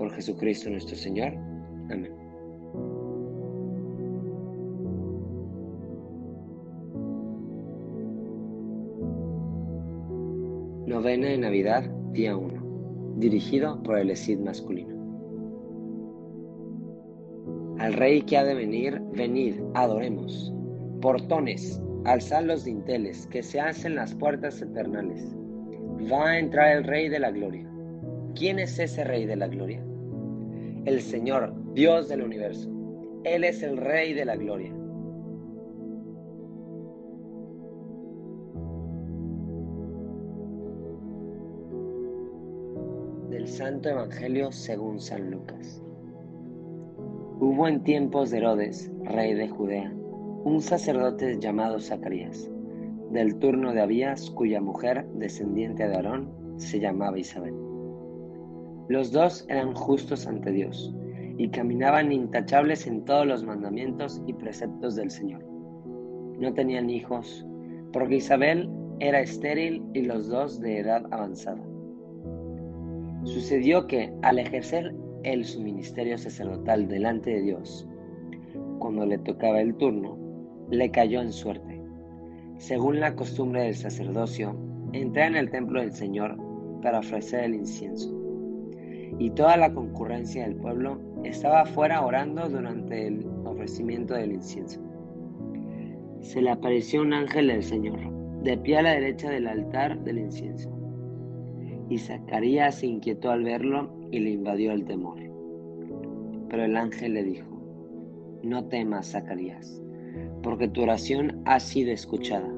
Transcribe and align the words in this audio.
Por 0.00 0.10
Jesucristo 0.14 0.70
nuestro 0.70 0.96
Señor. 0.96 1.34
Amén. 1.90 2.10
Novena 10.86 11.28
de 11.28 11.36
Navidad, 11.36 11.84
día 12.12 12.34
1, 12.34 13.16
dirigido 13.18 13.82
por 13.82 13.98
el 13.98 14.08
ESID 14.08 14.38
masculino. 14.38 14.94
Al 17.78 17.92
Rey 17.92 18.22
que 18.22 18.38
ha 18.38 18.44
de 18.44 18.54
venir, 18.54 19.02
venid, 19.14 19.56
adoremos. 19.74 20.50
Portones, 21.02 21.78
alzad 22.06 22.44
los 22.44 22.64
dinteles, 22.64 23.26
que 23.26 23.42
se 23.42 23.60
hacen 23.60 23.96
las 23.96 24.14
puertas 24.14 24.62
eternales. 24.62 25.36
Va 26.10 26.30
a 26.30 26.38
entrar 26.38 26.74
el 26.74 26.84
Rey 26.84 27.10
de 27.10 27.18
la 27.18 27.30
Gloria. 27.30 27.70
¿Quién 28.34 28.58
es 28.58 28.78
ese 28.78 29.04
Rey 29.04 29.26
de 29.26 29.36
la 29.36 29.48
Gloria? 29.48 29.84
El 30.86 31.02
Señor, 31.02 31.52
Dios 31.74 32.08
del 32.08 32.22
universo. 32.22 32.70
Él 33.24 33.44
es 33.44 33.62
el 33.62 33.76
Rey 33.76 34.14
de 34.14 34.24
la 34.24 34.34
Gloria. 34.34 34.72
Del 43.28 43.46
Santo 43.46 43.90
Evangelio 43.90 44.50
según 44.52 45.00
San 45.00 45.30
Lucas. 45.30 45.82
Hubo 47.40 47.68
en 47.68 47.82
tiempos 47.82 48.30
de 48.30 48.38
Herodes, 48.38 48.90
rey 49.04 49.34
de 49.34 49.48
Judea, 49.48 49.92
un 50.44 50.62
sacerdote 50.62 51.38
llamado 51.38 51.78
Zacarías, 51.78 52.50
del 53.10 53.38
turno 53.38 53.74
de 53.74 53.82
Abías, 53.82 54.30
cuya 54.30 54.62
mujer, 54.62 55.06
descendiente 55.14 55.86
de 55.86 55.94
Aarón, 55.94 56.30
se 56.56 56.80
llamaba 56.80 57.18
Isabel. 57.18 57.69
Los 58.90 59.12
dos 59.12 59.46
eran 59.48 59.72
justos 59.72 60.26
ante 60.26 60.50
Dios 60.50 60.92
y 61.38 61.48
caminaban 61.50 62.10
intachables 62.10 62.88
en 62.88 63.04
todos 63.04 63.24
los 63.24 63.44
mandamientos 63.44 64.20
y 64.26 64.32
preceptos 64.32 64.96
del 64.96 65.12
Señor. 65.12 65.44
No 66.40 66.52
tenían 66.54 66.90
hijos, 66.90 67.46
porque 67.92 68.16
Isabel 68.16 68.68
era 68.98 69.20
estéril 69.20 69.84
y 69.94 70.02
los 70.02 70.26
dos 70.26 70.60
de 70.60 70.80
edad 70.80 71.06
avanzada. 71.12 71.62
Sucedió 73.22 73.86
que, 73.86 74.12
al 74.22 74.40
ejercer 74.40 74.92
él 75.22 75.44
su 75.44 75.62
ministerio 75.62 76.18
sacerdotal 76.18 76.88
delante 76.88 77.30
de 77.30 77.42
Dios, 77.42 77.88
cuando 78.80 79.06
le 79.06 79.18
tocaba 79.18 79.60
el 79.60 79.76
turno, 79.76 80.18
le 80.68 80.90
cayó 80.90 81.20
en 81.20 81.30
suerte. 81.30 81.80
Según 82.58 82.98
la 82.98 83.14
costumbre 83.14 83.62
del 83.62 83.76
sacerdocio, 83.76 84.56
entré 84.92 85.26
en 85.26 85.36
el 85.36 85.48
templo 85.48 85.80
del 85.80 85.92
Señor 85.92 86.36
para 86.82 86.98
ofrecer 86.98 87.44
el 87.44 87.54
incienso. 87.54 88.19
Y 89.20 89.28
toda 89.32 89.58
la 89.58 89.70
concurrencia 89.72 90.44
del 90.44 90.56
pueblo 90.56 90.98
estaba 91.24 91.60
afuera 91.60 92.00
orando 92.00 92.48
durante 92.48 93.06
el 93.06 93.26
ofrecimiento 93.44 94.14
del 94.14 94.32
incienso. 94.32 94.80
Se 96.20 96.40
le 96.40 96.48
apareció 96.48 97.02
un 97.02 97.12
ángel 97.12 97.48
del 97.48 97.62
Señor, 97.62 97.98
de 98.42 98.56
pie 98.56 98.78
a 98.78 98.82
la 98.82 98.92
derecha 98.92 99.28
del 99.28 99.46
altar 99.46 100.02
del 100.04 100.20
incienso. 100.20 100.70
Y 101.90 101.98
Zacarías 101.98 102.76
se 102.76 102.86
inquietó 102.86 103.30
al 103.30 103.44
verlo 103.44 103.94
y 104.10 104.20
le 104.20 104.30
invadió 104.30 104.72
el 104.72 104.86
temor. 104.86 105.18
Pero 106.48 106.64
el 106.64 106.74
ángel 106.74 107.12
le 107.12 107.22
dijo, 107.22 107.60
no 108.42 108.64
temas, 108.64 109.10
Zacarías, 109.10 109.82
porque 110.42 110.66
tu 110.66 110.80
oración 110.82 111.42
ha 111.44 111.60
sido 111.60 111.92
escuchada. 111.92 112.50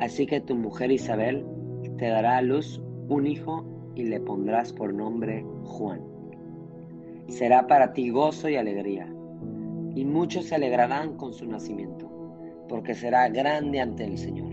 Así 0.00 0.26
que 0.26 0.40
tu 0.40 0.56
mujer 0.56 0.90
Isabel 0.90 1.46
te 1.96 2.08
dará 2.08 2.38
a 2.38 2.42
luz 2.42 2.82
un 3.08 3.28
hijo 3.28 3.64
y 3.96 4.04
le 4.04 4.20
pondrás 4.20 4.72
por 4.72 4.94
nombre 4.94 5.44
Juan. 5.64 6.00
Será 7.28 7.66
para 7.66 7.92
ti 7.92 8.10
gozo 8.10 8.48
y 8.48 8.54
alegría, 8.54 9.12
y 9.94 10.04
muchos 10.04 10.44
se 10.44 10.54
alegrarán 10.54 11.16
con 11.16 11.32
su 11.32 11.46
nacimiento, 11.46 12.08
porque 12.68 12.94
será 12.94 13.28
grande 13.28 13.80
ante 13.80 14.04
el 14.04 14.16
Señor. 14.16 14.52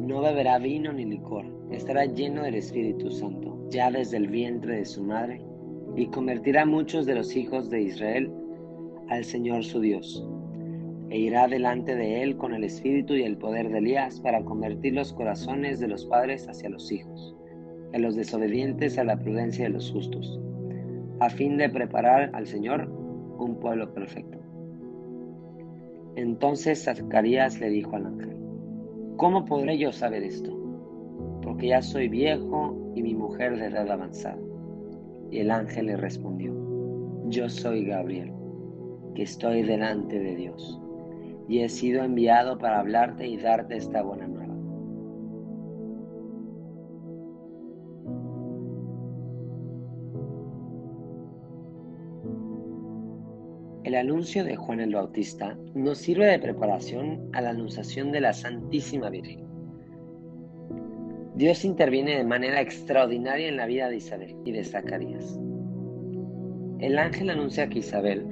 No 0.00 0.22
beberá 0.22 0.58
vino 0.58 0.92
ni 0.92 1.04
licor, 1.04 1.44
estará 1.70 2.06
lleno 2.06 2.42
del 2.42 2.56
Espíritu 2.56 3.10
Santo, 3.10 3.68
ya 3.70 3.90
desde 3.90 4.16
el 4.16 4.28
vientre 4.28 4.78
de 4.78 4.84
su 4.84 5.02
madre, 5.02 5.40
y 5.94 6.06
convertirá 6.06 6.66
muchos 6.66 7.06
de 7.06 7.14
los 7.14 7.36
hijos 7.36 7.70
de 7.70 7.82
Israel 7.82 8.32
al 9.08 9.24
Señor 9.24 9.62
su 9.62 9.80
Dios. 9.80 10.26
E 11.10 11.18
irá 11.18 11.46
delante 11.46 11.94
de 11.94 12.22
él 12.22 12.36
con 12.36 12.54
el 12.54 12.64
espíritu 12.64 13.14
y 13.14 13.22
el 13.22 13.36
poder 13.36 13.70
de 13.70 13.78
Elías 13.78 14.18
para 14.20 14.44
convertir 14.44 14.94
los 14.94 15.12
corazones 15.12 15.78
de 15.78 15.88
los 15.88 16.06
padres 16.06 16.48
hacia 16.48 16.70
los 16.70 16.90
hijos, 16.90 17.36
y 17.94 17.98
los 17.98 18.16
desobedientes 18.16 18.98
a 18.98 19.04
la 19.04 19.16
prudencia 19.16 19.66
de 19.66 19.70
los 19.70 19.90
justos, 19.92 20.40
a 21.20 21.30
fin 21.30 21.56
de 21.56 21.68
preparar 21.68 22.30
al 22.34 22.46
Señor 22.46 22.88
un 23.38 23.56
pueblo 23.60 23.94
perfecto. 23.94 24.38
Entonces 26.16 26.84
Zacarías 26.84 27.60
le 27.60 27.70
dijo 27.70 27.94
al 27.94 28.06
ángel, 28.06 28.36
¿Cómo 29.16 29.44
podré 29.44 29.78
yo 29.78 29.92
saber 29.92 30.24
esto? 30.24 30.52
Porque 31.42 31.68
ya 31.68 31.82
soy 31.82 32.08
viejo 32.08 32.76
y 32.96 33.02
mi 33.02 33.14
mujer 33.14 33.56
de 33.56 33.66
edad 33.66 33.88
avanzada. 33.88 34.38
Y 35.30 35.38
el 35.38 35.52
ángel 35.52 35.86
le 35.86 35.96
respondió, 35.96 36.52
Yo 37.28 37.48
soy 37.48 37.84
Gabriel, 37.84 38.32
que 39.14 39.22
estoy 39.22 39.62
delante 39.62 40.18
de 40.18 40.34
Dios, 40.34 40.80
y 41.48 41.60
he 41.60 41.68
sido 41.68 42.02
enviado 42.02 42.58
para 42.58 42.80
hablarte 42.80 43.26
y 43.28 43.36
darte 43.36 43.76
esta 43.76 44.02
buena 44.02 44.26
El 53.84 53.96
anuncio 53.96 54.44
de 54.44 54.56
Juan 54.56 54.80
el 54.80 54.94
Bautista 54.94 55.58
nos 55.74 55.98
sirve 55.98 56.24
de 56.24 56.38
preparación 56.38 57.28
a 57.34 57.42
la 57.42 57.50
anunciación 57.50 58.12
de 58.12 58.22
la 58.22 58.32
Santísima 58.32 59.10
Virgen. 59.10 59.44
Dios 61.34 61.66
interviene 61.66 62.16
de 62.16 62.24
manera 62.24 62.62
extraordinaria 62.62 63.46
en 63.46 63.58
la 63.58 63.66
vida 63.66 63.90
de 63.90 63.96
Isabel 63.96 64.36
y 64.46 64.52
de 64.52 64.64
Zacarías. 64.64 65.38
El 66.78 66.98
ángel 66.98 67.28
anuncia 67.28 67.68
que 67.68 67.80
Isabel, 67.80 68.24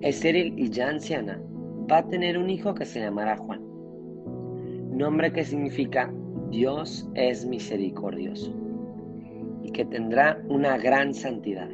estéril 0.00 0.58
y 0.58 0.70
ya 0.70 0.88
anciana, 0.88 1.42
va 1.92 1.98
a 1.98 2.08
tener 2.08 2.38
un 2.38 2.48
hijo 2.48 2.74
que 2.74 2.86
se 2.86 3.00
llamará 3.00 3.36
Juan, 3.36 3.60
nombre 4.96 5.30
que 5.30 5.44
significa 5.44 6.10
Dios 6.48 7.06
es 7.16 7.44
misericordioso, 7.44 8.50
y 9.62 9.72
que 9.72 9.84
tendrá 9.84 10.42
una 10.48 10.78
gran 10.78 11.12
santidad, 11.12 11.68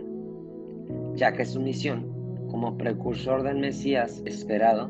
ya 1.15 1.31
que 1.31 1.45
su 1.45 1.61
misión 1.61 2.16
como 2.51 2.77
precursor 2.77 3.43
del 3.43 3.59
Mesías 3.59 4.23
esperado, 4.25 4.89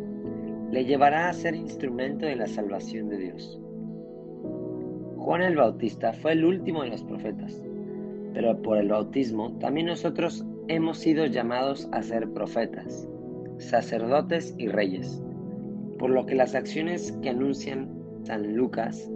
le 0.71 0.85
llevará 0.85 1.29
a 1.29 1.33
ser 1.33 1.55
instrumento 1.55 2.27
de 2.27 2.37
la 2.37 2.47
salvación 2.47 3.09
de 3.09 3.19
Dios. 3.19 3.61
Juan 5.17 5.43
el 5.43 5.57
Bautista 5.57 6.13
fue 6.13 6.33
el 6.33 6.45
último 6.45 6.83
de 6.83 6.91
los 6.91 7.03
profetas, 7.03 7.63
pero 8.35 8.61
por 8.63 8.79
el 8.79 8.89
bautismo 8.89 9.53
también 9.59 9.87
nosotros 9.87 10.45
hemos 10.69 10.99
sido 10.99 11.27
llamados 11.27 11.89
a 11.93 12.03
ser 12.03 12.31
profetas, 12.31 13.09
sacerdotes 13.59 14.55
y 14.59 14.69
reyes, 14.69 15.23
por 15.99 16.11
lo 16.11 16.27
que 16.27 16.35
las 16.35 16.55
acciones 16.55 17.13
que 17.23 17.31
anuncian 17.31 17.89
San 18.25 18.57
Lucas, 18.57 19.11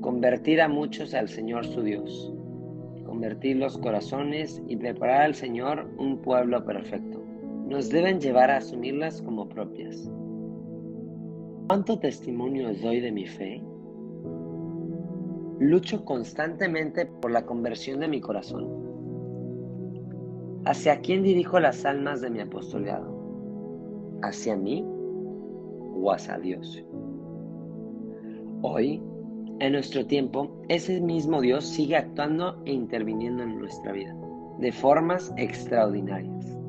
convertir 0.00 0.60
a 0.60 0.68
muchos 0.68 1.14
al 1.14 1.28
Señor 1.28 1.66
su 1.66 1.82
Dios, 1.82 2.32
convertir 3.04 3.56
los 3.56 3.76
corazones 3.78 4.62
y 4.68 4.76
preparar 4.76 5.22
al 5.22 5.34
Señor 5.34 5.90
un 5.98 6.18
pueblo 6.22 6.64
perfecto 6.64 7.29
nos 7.70 7.88
deben 7.88 8.20
llevar 8.20 8.50
a 8.50 8.56
asumirlas 8.56 9.22
como 9.22 9.48
propias. 9.48 10.10
¿Cuánto 11.68 12.00
testimonio 12.00 12.68
os 12.70 12.82
doy 12.82 12.98
de 12.98 13.12
mi 13.12 13.26
fe? 13.26 13.62
Lucho 15.60 16.04
constantemente 16.04 17.06
por 17.06 17.30
la 17.30 17.46
conversión 17.46 18.00
de 18.00 18.08
mi 18.08 18.20
corazón. 18.20 18.66
¿Hacia 20.64 21.00
quién 21.00 21.22
dirijo 21.22 21.60
las 21.60 21.84
almas 21.84 22.20
de 22.20 22.30
mi 22.30 22.40
apostolado? 22.40 23.16
¿Hacia 24.22 24.56
mí 24.56 24.84
o 24.84 26.10
hacia 26.10 26.38
Dios? 26.38 26.84
Hoy, 28.62 29.00
en 29.60 29.72
nuestro 29.72 30.04
tiempo, 30.06 30.60
ese 30.68 31.00
mismo 31.00 31.40
Dios 31.40 31.66
sigue 31.66 31.96
actuando 31.96 32.60
e 32.64 32.72
interviniendo 32.72 33.44
en 33.44 33.60
nuestra 33.60 33.92
vida 33.92 34.12
de 34.58 34.72
formas 34.72 35.32
extraordinarias. 35.36 36.59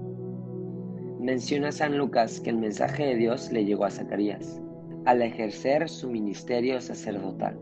Menciona 1.22 1.72
San 1.72 2.00
Lucas 2.00 2.40
que 2.40 2.50
el 2.50 2.58
mensaje 2.58 3.06
de 3.06 3.16
Dios 3.16 3.52
le 3.52 3.64
llegó 3.64 3.86
a 3.86 3.92
Zacarías 3.92 4.60
al 5.06 5.22
ejercer 5.22 5.88
su 5.88 6.10
ministerio 6.10 6.82
sacerdotal, 6.82 7.60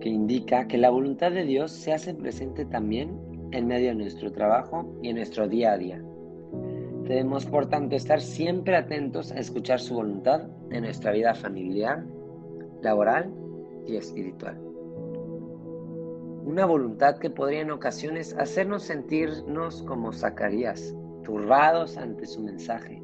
que 0.00 0.08
indica 0.08 0.66
que 0.66 0.76
la 0.76 0.90
voluntad 0.90 1.30
de 1.30 1.44
Dios 1.44 1.70
se 1.70 1.92
hace 1.92 2.14
presente 2.14 2.64
también 2.64 3.16
en 3.52 3.68
medio 3.68 3.90
de 3.90 3.94
nuestro 3.94 4.32
trabajo 4.32 4.92
y 5.04 5.10
en 5.10 5.16
nuestro 5.16 5.46
día 5.46 5.74
a 5.74 5.78
día. 5.78 6.02
Debemos, 7.04 7.46
por 7.46 7.66
tanto, 7.66 7.94
estar 7.94 8.20
siempre 8.20 8.74
atentos 8.74 9.30
a 9.30 9.38
escuchar 9.38 9.78
su 9.78 9.94
voluntad 9.94 10.48
en 10.72 10.82
nuestra 10.82 11.12
vida 11.12 11.32
familiar, 11.32 12.04
laboral 12.82 13.32
y 13.86 13.94
espiritual. 13.94 14.58
Una 16.44 16.66
voluntad 16.66 17.18
que 17.18 17.30
podría 17.30 17.60
en 17.60 17.70
ocasiones 17.70 18.34
hacernos 18.36 18.82
sentirnos 18.82 19.84
como 19.84 20.12
Zacarías, 20.12 20.92
turbados 21.26 21.96
ante 21.96 22.24
su 22.24 22.40
mensaje, 22.40 23.02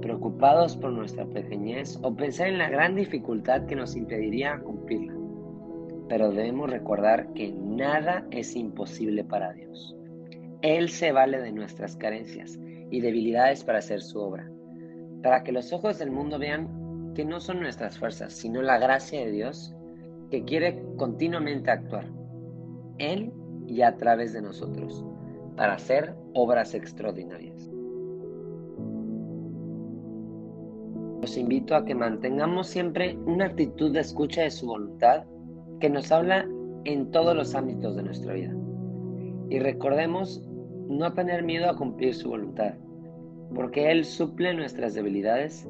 preocupados 0.00 0.76
por 0.76 0.90
nuestra 0.90 1.24
pequeñez 1.24 1.96
o 2.02 2.12
pensar 2.16 2.48
en 2.48 2.58
la 2.58 2.68
gran 2.68 2.96
dificultad 2.96 3.64
que 3.66 3.76
nos 3.76 3.94
impediría 3.94 4.58
cumplirla. 4.58 5.14
Pero 6.08 6.32
debemos 6.32 6.68
recordar 6.68 7.32
que 7.34 7.52
nada 7.52 8.26
es 8.32 8.56
imposible 8.56 9.22
para 9.22 9.52
Dios. 9.52 9.96
Él 10.62 10.88
se 10.88 11.12
vale 11.12 11.40
de 11.40 11.52
nuestras 11.52 11.96
carencias 11.96 12.58
y 12.90 13.00
debilidades 13.00 13.62
para 13.62 13.78
hacer 13.78 14.02
su 14.02 14.18
obra, 14.18 14.50
para 15.22 15.44
que 15.44 15.52
los 15.52 15.72
ojos 15.72 16.00
del 16.00 16.10
mundo 16.10 16.40
vean 16.40 17.12
que 17.14 17.24
no 17.24 17.38
son 17.38 17.60
nuestras 17.60 17.98
fuerzas, 17.98 18.32
sino 18.32 18.62
la 18.62 18.78
gracia 18.78 19.20
de 19.20 19.30
Dios 19.30 19.72
que 20.28 20.42
quiere 20.42 20.82
continuamente 20.96 21.70
actuar 21.70 22.06
en 22.98 23.32
y 23.68 23.82
a 23.82 23.96
través 23.96 24.32
de 24.32 24.42
nosotros 24.42 25.04
para 25.56 25.74
hacer 25.74 26.16
obras 26.34 26.74
extraordinarias. 26.74 27.70
Los 31.20 31.36
invito 31.36 31.76
a 31.76 31.84
que 31.84 31.94
mantengamos 31.94 32.66
siempre 32.66 33.16
una 33.26 33.46
actitud 33.46 33.92
de 33.92 34.00
escucha 34.00 34.42
de 34.42 34.50
su 34.50 34.66
voluntad 34.66 35.24
que 35.80 35.88
nos 35.88 36.10
habla 36.10 36.48
en 36.84 37.10
todos 37.10 37.36
los 37.36 37.54
ámbitos 37.54 37.96
de 37.96 38.02
nuestra 38.02 38.34
vida. 38.34 38.52
Y 39.48 39.58
recordemos 39.60 40.42
no 40.88 41.12
tener 41.12 41.42
miedo 41.42 41.70
a 41.70 41.76
cumplir 41.76 42.14
su 42.14 42.28
voluntad, 42.28 42.74
porque 43.54 43.90
Él 43.90 44.04
suple 44.04 44.54
nuestras 44.54 44.94
debilidades 44.94 45.68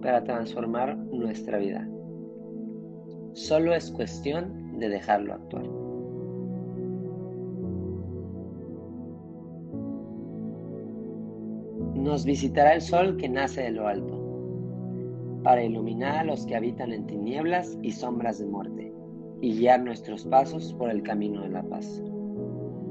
para 0.00 0.24
transformar 0.24 0.96
nuestra 0.96 1.58
vida. 1.58 1.86
Solo 3.34 3.74
es 3.74 3.90
cuestión 3.90 4.78
de 4.78 4.88
dejarlo 4.88 5.34
actuar. 5.34 5.79
Nos 12.10 12.24
visitará 12.24 12.74
el 12.74 12.80
sol 12.80 13.16
que 13.18 13.28
nace 13.28 13.62
de 13.62 13.70
lo 13.70 13.86
alto, 13.86 14.18
para 15.44 15.62
iluminar 15.62 16.16
a 16.16 16.24
los 16.24 16.44
que 16.44 16.56
habitan 16.56 16.92
en 16.92 17.06
tinieblas 17.06 17.78
y 17.82 17.92
sombras 17.92 18.40
de 18.40 18.46
muerte, 18.46 18.92
y 19.40 19.56
guiar 19.56 19.84
nuestros 19.84 20.24
pasos 20.24 20.74
por 20.74 20.90
el 20.90 21.04
camino 21.04 21.42
de 21.42 21.50
la 21.50 21.62
paz. 21.62 22.02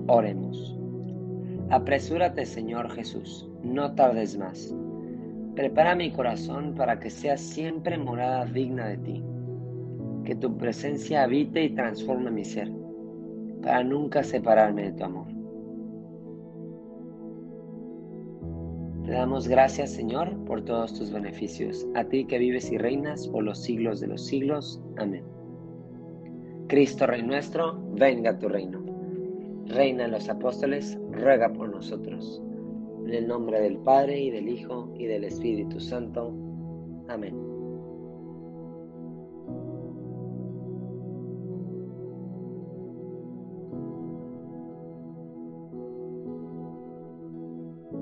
Oremos. 0.07 0.80
Apresúrate, 1.69 2.45
Señor 2.45 2.89
Jesús, 2.92 3.50
no 3.62 3.94
tardes 3.94 4.38
más. 4.38 4.74
Prepara 5.54 5.95
mi 5.95 6.12
corazón 6.12 6.74
para 6.74 6.98
que 6.98 7.10
sea 7.10 7.36
siempre 7.36 7.98
morada 7.98 8.45
digna 8.45 8.88
de 8.88 8.98
ti. 9.00 9.24
Que 10.24 10.36
tu 10.36 10.56
presencia 10.56 11.24
habite 11.24 11.62
y 11.66 11.75
transforme 11.75 12.31
mi 12.31 12.45
ser, 12.45 12.71
para 13.62 13.83
nunca 13.83 14.24
separarme 14.24 14.83
de 14.83 14.92
tu 14.94 15.04
amor. 15.04 15.29
Te 19.09 19.15
damos 19.15 19.47
gracias, 19.47 19.89
Señor, 19.89 20.38
por 20.45 20.63
todos 20.65 20.94
tus 20.94 21.11
beneficios, 21.11 21.88
a 21.95 22.03
ti 22.03 22.25
que 22.25 22.38
vives 22.38 22.71
y 22.71 22.77
reinas 22.77 23.27
por 23.27 23.44
los 23.44 23.57
siglos 23.57 24.00
de 24.00 24.06
los 24.06 24.23
siglos. 24.23 24.79
Amén. 24.97 25.23
Cristo 26.67 27.07
Rey 27.07 27.23
nuestro, 27.23 27.81
venga 27.94 28.38
tu 28.38 28.47
reino. 28.47 28.85
Reina 29.65 30.03
de 30.03 30.09
los 30.09 30.29
apóstoles, 30.29 30.95
ruega 31.09 31.51
por 31.51 31.69
nosotros. 31.69 32.39
En 33.07 33.15
el 33.15 33.27
nombre 33.27 33.59
del 33.59 33.79
Padre 33.79 34.19
y 34.19 34.29
del 34.29 34.47
Hijo 34.47 34.94
y 34.95 35.07
del 35.07 35.23
Espíritu 35.23 35.79
Santo. 35.79 36.31
Amén. 37.07 37.58